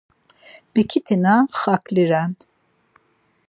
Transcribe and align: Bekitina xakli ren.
Bekitina 0.73 1.33
xakli 1.59 2.03
ren. 2.11 2.31